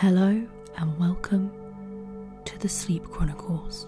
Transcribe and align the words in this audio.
Hello 0.00 0.42
and 0.78 0.98
welcome 0.98 1.52
to 2.46 2.58
the 2.58 2.70
Sleep 2.70 3.04
Chronicles. 3.10 3.86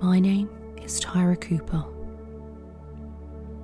My 0.00 0.20
name 0.20 0.48
is 0.80 1.00
Tyra 1.00 1.40
Cooper, 1.40 1.84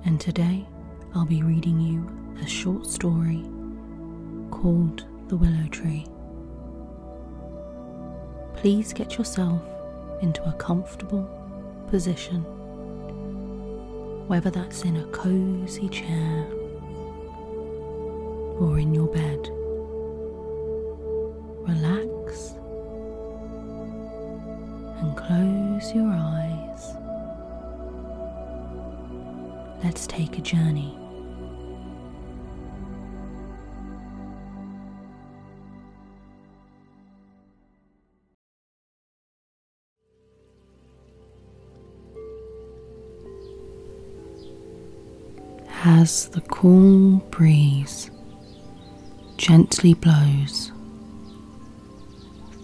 and 0.03 0.19
today 0.19 0.67
I'll 1.15 1.23
be 1.23 1.43
reading 1.43 1.79
you 1.79 2.05
a 2.43 2.45
short 2.45 2.87
story 2.87 3.45
called 4.51 5.05
The 5.29 5.37
Willow 5.37 5.69
Tree. 5.69 6.05
Please 8.57 8.91
get 8.91 9.17
yourself 9.17 9.61
into 10.21 10.43
a 10.43 10.51
comfortable 10.55 11.23
position, 11.89 12.41
whether 14.27 14.49
that's 14.49 14.83
in 14.83 14.97
a 14.97 15.05
cozy 15.05 15.87
chair 15.87 16.45
or 18.59 18.77
in 18.77 18.93
your 18.93 19.07
bed. 19.07 19.49
Relax 21.67 22.55
and 24.99 25.15
close 25.15 25.93
your 25.93 26.11
eyes. 26.11 26.95
Let's 29.83 30.05
take 30.07 30.37
a 30.37 30.41
journey. 30.41 30.97
As 45.83 46.29
the 46.29 46.41
cool 46.41 47.17
breeze 47.31 48.11
gently 49.37 49.95
blows 49.95 50.71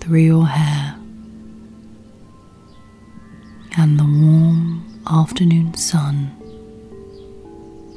through 0.08 0.20
your 0.20 0.48
hair, 0.48 0.96
and 3.78 4.00
the 4.00 4.06
warm 4.06 5.02
afternoon 5.06 5.74
sun 5.74 6.32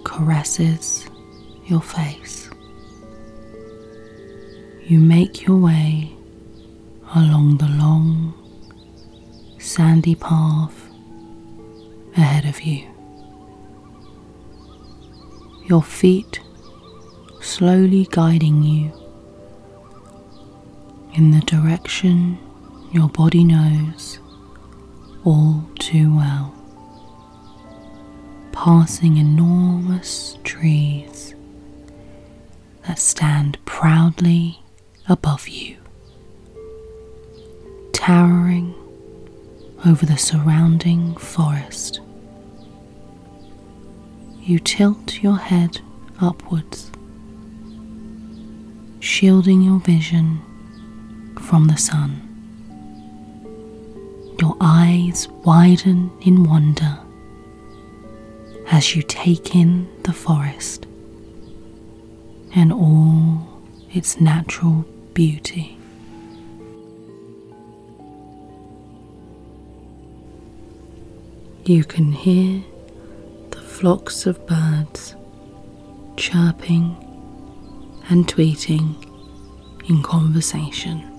caresses 0.03 1.07
your 1.67 1.81
face. 1.81 2.51
You 4.83 4.99
make 4.99 5.47
your 5.47 5.59
way 5.59 6.11
along 7.15 7.59
the 7.59 7.69
long, 7.69 8.35
sandy 9.61 10.17
path 10.17 10.91
ahead 12.17 12.45
of 12.45 12.61
you. 12.63 12.89
Your 15.67 15.85
feet 15.85 16.41
slowly 17.41 18.09
guiding 18.11 18.65
you 18.65 19.00
in 21.15 21.31
the 21.33 21.41
direction 21.41 22.39
your 22.93 23.09
body 23.09 23.45
knows 23.45 24.19
all 25.25 25.65
too 25.79 26.17
well, 26.17 26.55
passing 28.53 29.17
enormous 29.17 30.39
trees 30.45 31.35
that 32.87 32.99
stand 32.99 33.59
proudly 33.65 34.61
above 35.09 35.49
you, 35.49 35.77
towering 37.93 38.75
over 39.87 40.07
the 40.07 40.17
surrounding 40.17 41.15
forest. 41.17 42.01
You 44.41 44.59
tilt 44.59 45.23
your 45.23 45.37
head 45.37 45.81
upwards, 46.21 46.91
shielding 49.01 49.63
your 49.63 49.81
vision 49.81 50.41
from 51.41 51.67
the 51.67 51.77
sun. 51.77 52.27
Your 54.41 54.57
eyes 54.61 55.29
widen 55.45 56.11
in 56.23 56.45
wonder 56.45 56.99
as 58.71 58.95
you 58.95 59.03
take 59.03 59.55
in 59.55 59.89
the 60.05 60.13
forest 60.13 60.87
and 62.55 62.73
all 62.73 63.63
its 63.93 64.21
natural 64.21 64.85
beauty. 65.15 65.77
You 71.65 71.85
can 71.85 72.13
hear 72.13 72.63
the 73.51 73.61
flocks 73.61 74.27
of 74.27 74.45
birds 74.47 75.15
chirping 76.17 76.97
and 78.09 78.27
tweeting 78.27 78.95
in 79.89 80.03
conversation, 80.03 81.10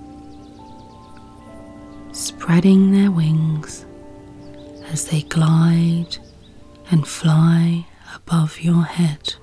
spreading 2.11 2.91
their 2.91 3.09
wings 3.11 3.85
as 4.91 5.05
they 5.05 5.21
glide 5.23 6.17
and 6.89 7.07
fly 7.07 7.85
above 8.15 8.59
your 8.59 8.83
head, 8.83 9.33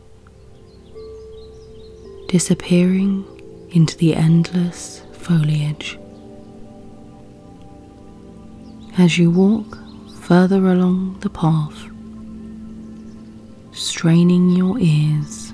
disappearing 2.29 3.25
into 3.71 3.97
the 3.97 4.15
endless 4.15 5.03
foliage. 5.13 5.99
As 8.99 9.17
you 9.17 9.31
walk 9.31 9.79
further 10.23 10.67
along 10.67 11.21
the 11.21 11.31
path, 11.31 11.87
straining 13.73 14.51
your 14.51 14.79
ears, 14.79 15.53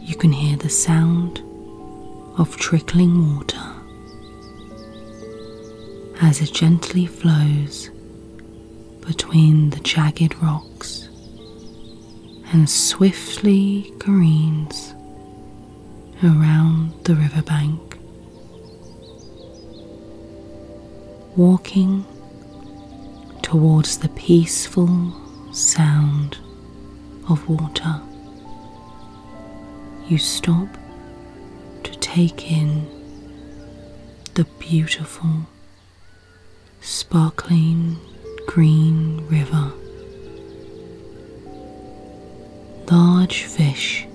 you 0.00 0.14
can 0.16 0.32
hear 0.32 0.56
the 0.56 0.70
sound 0.70 1.42
of 2.38 2.56
trickling 2.56 3.36
water 3.36 3.75
as 6.22 6.40
it 6.40 6.52
gently 6.52 7.06
flows 7.06 7.90
between 9.06 9.70
the 9.70 9.80
jagged 9.80 10.34
rocks 10.42 11.08
and 12.52 12.68
swiftly 12.68 13.92
careens 13.98 14.94
around 16.22 16.92
the 17.04 17.14
riverbank. 17.14 17.98
Walking 21.36 22.04
towards 23.42 23.98
the 23.98 24.08
peaceful 24.10 25.12
sound 25.52 26.38
of 27.28 27.46
water, 27.48 28.00
you 30.08 30.18
stop 30.18 30.68
to 31.82 31.92
take 31.98 32.50
in 32.50 32.86
the 34.34 34.44
beautiful, 34.58 35.46
sparkling 36.86 37.98
green 38.46 39.26
river. 39.26 39.72
Large 42.88 43.42
fish 43.42 44.06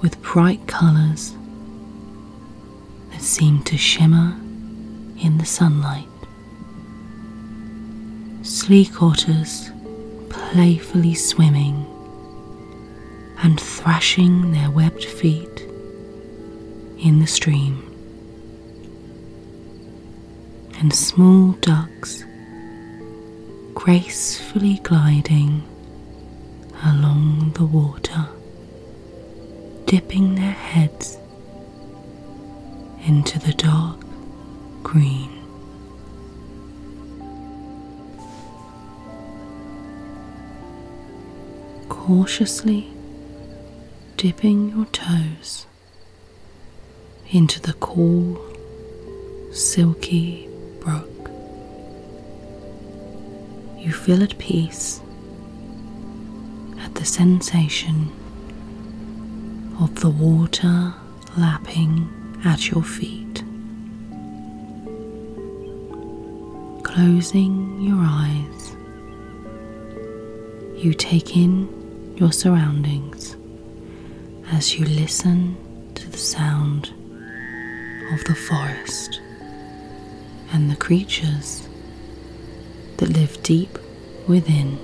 with 0.00 0.22
bright 0.22 0.64
colours 0.68 1.34
that 3.10 3.20
seem 3.20 3.64
to 3.64 3.76
shimmer 3.76 4.36
in 5.20 5.38
the 5.38 5.44
sunlight. 5.44 6.06
Sleek 8.42 9.02
otters 9.02 9.72
playfully 10.28 11.14
swimming 11.14 11.84
and 13.42 13.60
thrashing 13.60 14.52
their 14.52 14.70
webbed 14.70 15.04
feet 15.04 15.62
in 17.00 17.18
the 17.18 17.26
stream, 17.26 17.87
and 20.78 20.94
small 20.94 21.52
ducks 21.60 22.24
gracefully 23.74 24.78
gliding 24.84 25.62
along 26.84 27.52
the 27.54 27.64
water, 27.64 28.26
dipping 29.86 30.36
their 30.36 30.52
heads 30.52 31.18
into 33.06 33.38
the 33.40 33.52
dark 33.54 33.98
green. 34.84 35.34
Cautiously 41.88 42.88
dipping 44.16 44.70
your 44.70 44.86
toes 44.86 45.66
into 47.30 47.60
the 47.60 47.74
cool, 47.74 48.38
silky 49.52 50.47
You 53.78 53.92
feel 53.92 54.22
at 54.22 54.36
peace 54.38 55.00
at 56.80 56.94
the 56.94 57.04
sensation 57.04 58.12
of 59.80 60.00
the 60.00 60.10
water 60.10 60.92
lapping 61.36 62.08
at 62.44 62.70
your 62.70 62.82
feet. 62.82 63.42
Closing 66.82 67.80
your 67.80 68.00
eyes, 68.00 68.76
you 70.76 70.92
take 70.92 71.36
in 71.36 72.14
your 72.16 72.32
surroundings 72.32 73.36
as 74.50 74.74
you 74.78 74.84
listen 74.84 75.56
to 75.94 76.10
the 76.10 76.18
sound 76.18 76.92
of 78.12 78.24
the 78.24 78.34
forest 78.34 79.20
and 80.52 80.70
the 80.70 80.76
creatures 80.76 81.68
that 82.96 83.10
live 83.10 83.42
deep 83.42 83.78
within. 84.26 84.78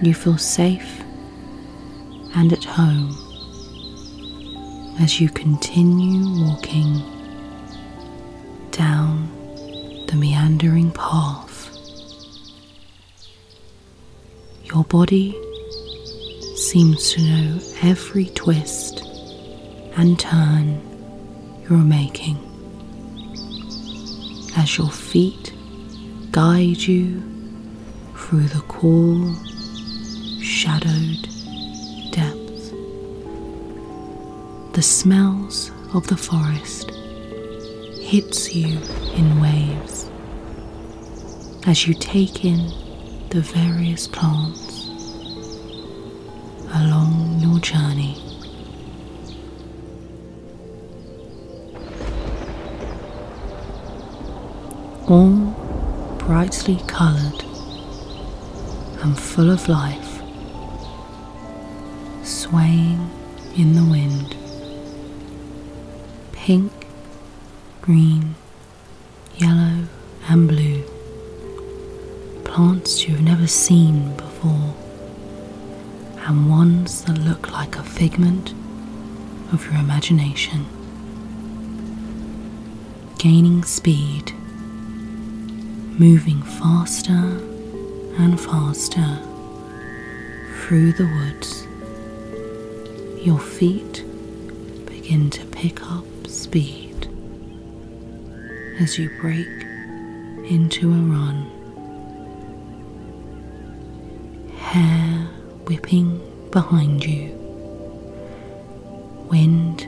You 0.00 0.14
feel 0.14 0.38
safe 0.38 1.00
and 2.34 2.52
at 2.52 2.64
home 2.64 3.16
as 5.00 5.20
you 5.20 5.28
continue 5.28 6.44
walking 6.44 7.02
down 8.70 9.28
the 10.08 10.16
meandering 10.16 10.90
path. 10.92 11.70
Your 14.64 14.84
body 14.84 15.36
seems 16.56 17.12
to 17.12 17.22
know 17.22 17.60
every 17.82 18.26
twist 18.26 19.02
and 19.96 20.18
turn 20.18 20.80
you're 21.68 21.78
making 21.78 22.51
as 24.56 24.78
your 24.78 24.90
feet 24.90 25.52
guide 26.30 26.78
you 26.78 27.22
through 28.16 28.48
the 28.48 28.60
cool, 28.68 29.34
shadowed 30.40 31.28
depths. 32.10 32.70
The 34.74 34.82
smells 34.82 35.70
of 35.94 36.06
the 36.06 36.16
forest 36.16 36.90
hits 38.00 38.54
you 38.54 38.78
in 39.14 39.40
waves 39.40 40.08
as 41.66 41.86
you 41.86 41.94
take 41.94 42.44
in 42.44 42.72
the 43.28 43.40
various 43.40 44.08
plants 44.08 44.88
along 46.74 47.38
your 47.40 47.58
journey. 47.60 48.31
All 55.08 56.16
brightly 56.18 56.76
coloured 56.86 57.44
and 59.02 59.18
full 59.18 59.50
of 59.50 59.68
life, 59.68 60.22
swaying 62.22 63.10
in 63.56 63.74
the 63.74 63.84
wind. 63.84 64.36
Pink, 66.30 66.72
green, 67.82 68.36
yellow, 69.36 69.86
and 70.28 70.48
blue. 70.48 70.84
Plants 72.44 73.06
you've 73.06 73.22
never 73.22 73.48
seen 73.48 74.16
before, 74.16 74.74
and 76.26 76.48
ones 76.48 77.02
that 77.04 77.18
look 77.18 77.50
like 77.50 77.76
a 77.76 77.82
figment 77.82 78.54
of 79.52 79.64
your 79.66 79.74
imagination. 79.74 80.64
Gaining 83.18 83.64
speed, 83.64 84.32
moving 85.98 86.42
faster 86.42 87.12
and 88.18 88.40
faster 88.40 89.18
through 90.60 90.92
the 90.92 91.06
woods. 91.06 91.66
Your 93.24 93.38
feet 93.38 94.04
begin 94.86 95.30
to 95.30 95.44
pick 95.46 95.82
up 95.82 96.04
speed 96.26 97.08
as 98.80 98.98
you 98.98 99.10
break 99.20 99.46
into 100.50 100.90
a 100.90 100.96
run. 100.96 101.46
Hair 104.58 105.28
whipping 105.66 106.20
behind 106.50 107.04
you, 107.04 107.28
wind 109.30 109.86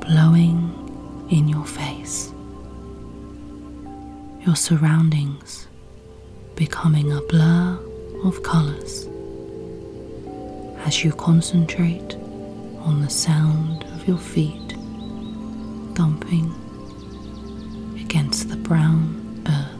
blowing 0.00 1.28
in 1.30 1.46
your 1.48 1.66
face, 1.66 1.89
your 4.46 4.56
surroundings 4.56 5.68
becoming 6.56 7.12
a 7.12 7.20
blur 7.22 7.78
of 8.24 8.42
colours 8.42 9.06
as 10.86 11.04
you 11.04 11.12
concentrate 11.12 12.14
on 12.80 13.02
the 13.02 13.10
sound 13.10 13.84
of 13.84 14.08
your 14.08 14.16
feet 14.16 14.74
thumping 15.94 16.50
against 18.00 18.48
the 18.48 18.56
brown 18.56 19.44
earth. 19.46 19.76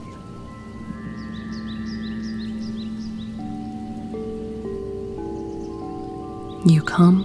You 6.71 6.83
come 6.83 7.25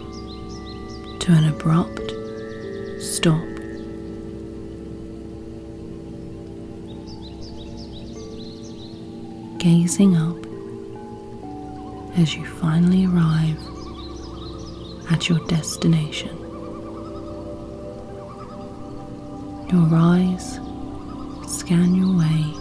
to 1.19 1.31
an 1.33 1.49
abrupt 1.49 2.13
stop. 3.01 3.54
Gazing 9.65 10.15
up 10.15 10.37
as 12.19 12.35
you 12.35 12.45
finally 12.45 13.07
arrive 13.07 13.57
at 15.11 15.27
your 15.27 15.39
destination. 15.47 16.37
Your 19.71 19.89
eyes 19.91 20.59
scan 21.51 21.95
your 21.95 22.15
way 22.15 22.53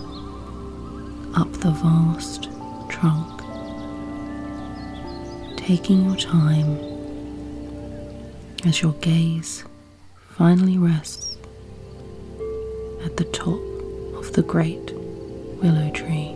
up 1.35 1.53
the 1.53 1.73
vast 1.73 2.49
trunk, 2.89 3.43
taking 5.59 6.07
your 6.07 6.17
time 6.17 6.79
as 8.65 8.81
your 8.81 8.95
gaze 9.03 9.63
finally 10.39 10.79
rests 10.79 11.37
at 13.05 13.19
the 13.19 13.25
top 13.25 13.61
of 14.17 14.33
the 14.33 14.43
great 14.43 14.95
willow 15.61 15.91
tree. 15.91 16.35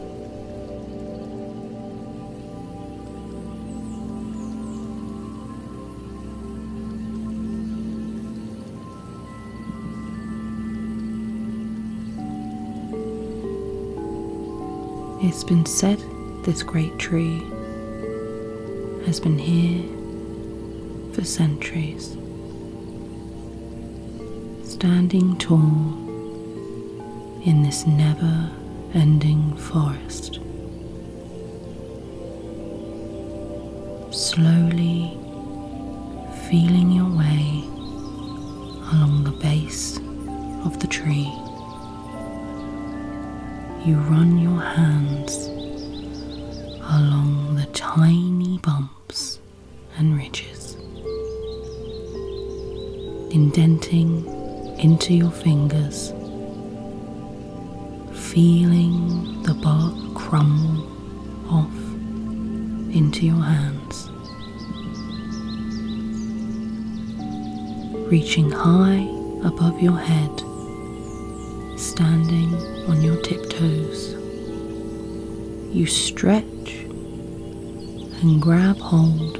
It's 15.28 15.44
been 15.44 15.66
said 15.66 16.02
this 16.44 16.62
great 16.62 16.98
tree 16.98 17.40
has 19.04 19.20
been 19.20 19.38
here 19.38 19.84
for 21.12 21.22
centuries, 21.22 22.16
standing 24.64 25.36
tall 25.36 25.60
in 27.44 27.62
this 27.62 27.86
never 27.86 28.50
ending 28.94 29.54
forest. 29.58 30.40
Slowly 34.10 35.14
feeling 36.48 36.90
your 36.90 37.10
way 37.10 37.64
along 38.94 39.24
the 39.24 39.38
base 39.42 39.98
of 40.64 40.80
the 40.80 40.86
tree 40.86 41.30
you 43.84 43.96
run 43.96 44.38
your 44.38 44.60
hands 44.60 45.46
along 46.90 47.54
the 47.54 47.66
tiny 47.72 48.58
bumps 48.58 49.38
and 49.96 50.16
ridges, 50.16 50.74
indenting 53.30 54.26
into 54.78 55.14
your 55.14 55.30
fingers, 55.30 56.10
feeling 58.30 59.42
the 59.44 59.54
bark 59.54 59.94
crumble 60.14 60.84
off 61.48 61.78
into 62.94 63.26
your 63.26 63.42
hands, 63.42 64.10
reaching 68.10 68.50
high 68.50 69.06
above 69.46 69.80
your 69.80 69.98
head 69.98 70.47
standing 71.98 72.54
on 72.88 73.02
your 73.02 73.20
tiptoes, 73.22 74.12
you 75.74 75.84
stretch 75.84 76.84
and 78.22 78.40
grab 78.40 78.78
hold 78.78 79.36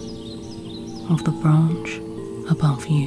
of 1.09 1.23
the 1.23 1.31
branch 1.41 1.99
above 2.51 2.85
you. 2.89 3.07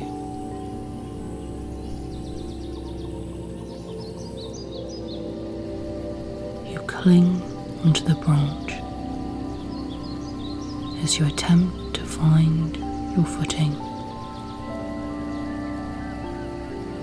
You 6.72 6.80
cling 6.88 7.42
onto 7.84 8.06
the 8.06 8.16
branch 8.24 8.72
as 11.04 11.20
you 11.20 11.26
attempt 11.28 11.96
to 11.96 12.06
find 12.06 12.78
your 13.18 13.26
footing. 13.26 13.74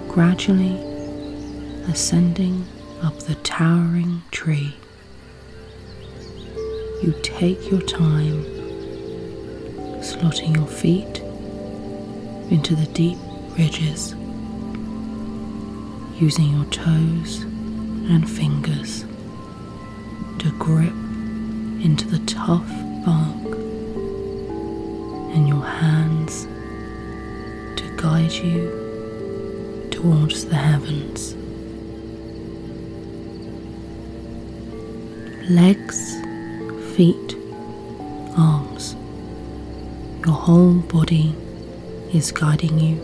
Gradually, 0.08 0.87
ascending 1.88 2.66
up 3.02 3.18
the 3.20 3.34
towering 3.36 4.22
tree. 4.30 4.76
You 7.02 7.14
take 7.22 7.70
your 7.70 7.80
time, 7.80 8.44
slotting 10.02 10.54
your 10.54 10.66
feet 10.66 11.20
into 12.52 12.74
the 12.74 12.86
deep 12.92 13.16
ridges, 13.56 14.14
using 16.20 16.50
your 16.54 16.66
toes 16.66 17.42
and 17.42 18.28
fingers 18.28 19.04
to 20.40 20.50
grip 20.58 20.92
into 21.82 22.06
the 22.06 22.18
tough 22.26 22.68
bark 23.06 23.56
and 25.34 25.48
your 25.48 25.64
hands 25.64 26.44
to 27.80 27.96
guide 27.96 28.32
you 28.32 29.88
towards 29.90 30.44
the 30.44 30.56
heavens. 30.56 31.37
Legs, 35.50 36.14
feet, 36.94 37.34
arms, 38.36 38.94
your 40.26 40.34
whole 40.34 40.74
body 40.74 41.34
is 42.12 42.30
guiding 42.32 42.78
you 42.78 43.00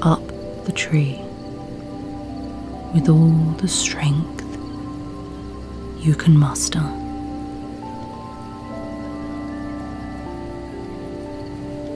up 0.00 0.26
the 0.64 0.72
tree 0.72 1.20
with 2.94 3.06
all 3.10 3.54
the 3.58 3.68
strength 3.68 4.42
you 6.02 6.14
can 6.14 6.34
muster. 6.34 6.80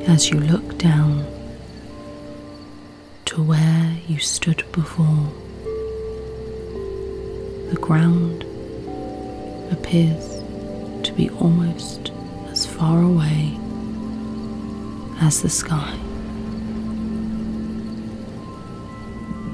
As 0.06 0.28
you 0.28 0.38
look 0.38 0.76
down 0.76 1.24
to 3.24 3.42
where 3.42 3.96
you 4.06 4.18
stood 4.18 4.70
before, 4.72 5.32
the 7.70 7.78
ground 7.80 8.45
appears 9.70 10.42
to 11.04 11.12
be 11.12 11.30
almost 11.30 12.10
as 12.48 12.66
far 12.66 13.02
away 13.02 13.58
as 15.20 15.42
the 15.42 15.48
sky. 15.48 15.94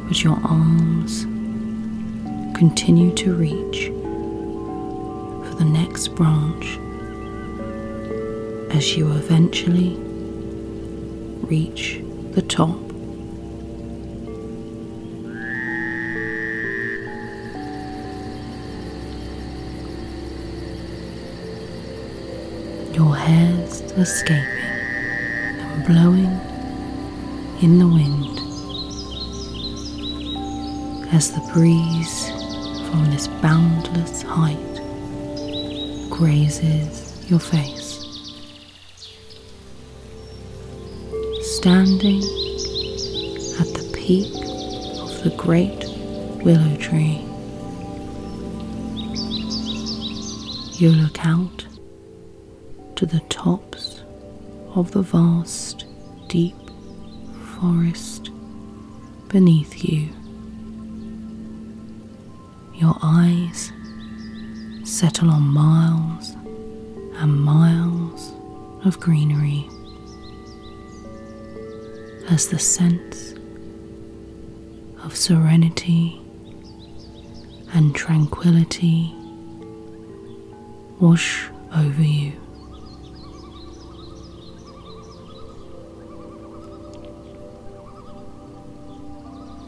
But 0.08 0.22
your 0.22 0.38
arms 0.44 1.24
continue 2.58 3.12
to 3.14 3.34
reach 3.34 3.86
for 5.48 5.54
the 5.56 5.64
next 5.64 6.08
branch 6.08 6.78
as 8.74 8.96
you 8.96 9.12
eventually 9.12 9.96
reach 11.46 12.00
the 12.32 12.42
top. 12.42 12.91
Your 23.02 23.16
hair's 23.16 23.80
escaping 23.98 24.46
and 25.58 25.84
blowing 25.84 26.40
in 27.60 27.80
the 27.80 27.88
wind 27.88 28.38
as 31.12 31.32
the 31.32 31.40
breeze 31.52 32.28
from 32.88 33.10
this 33.10 33.26
boundless 33.26 34.22
height 34.22 34.74
grazes 36.10 37.28
your 37.28 37.40
face. 37.40 38.06
Standing 41.56 42.22
at 43.58 43.68
the 43.74 43.90
peak 43.92 44.32
of 45.00 45.24
the 45.24 45.34
great 45.36 45.88
willow 46.44 46.76
tree, 46.76 47.26
you 50.78 50.90
look 50.92 51.26
out 51.26 51.66
to 53.02 53.06
the 53.06 53.20
tops 53.28 54.04
of 54.76 54.92
the 54.92 55.02
vast, 55.02 55.86
deep 56.28 56.54
forest 57.58 58.30
beneath 59.26 59.82
you. 59.82 60.08
Your 62.74 62.94
eyes 63.02 63.72
settle 64.84 65.30
on 65.30 65.42
miles 65.42 66.36
and 67.16 67.40
miles 67.40 68.34
of 68.84 69.00
greenery 69.00 69.68
as 72.30 72.50
the 72.50 72.58
sense 72.60 73.34
of 75.02 75.16
serenity 75.16 76.22
and 77.72 77.96
tranquility 77.96 79.12
wash 81.00 81.48
over 81.74 82.02
you. 82.02 82.32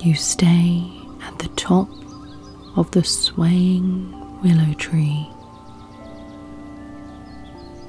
You 0.04 0.14
stay 0.14 0.84
at 1.22 1.38
the 1.38 1.48
top 1.56 1.88
of 2.76 2.90
the 2.90 3.02
swaying 3.02 4.12
willow 4.42 4.74
tree, 4.74 5.26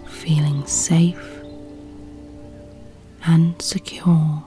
feeling 0.08 0.66
safe 0.66 1.42
and 3.26 3.62
secure, 3.62 4.46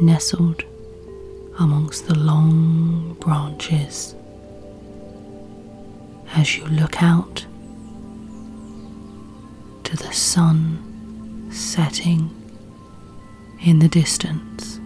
nestled 0.00 0.64
amongst 1.58 2.06
the 2.06 2.18
long 2.18 3.14
branches 3.20 4.14
as 6.34 6.56
you 6.56 6.64
look 6.68 7.02
out 7.02 7.44
to 9.84 9.94
the 9.94 10.12
sun 10.14 11.50
setting 11.52 12.30
in 13.60 13.78
the 13.78 13.88
distance. 13.88 14.78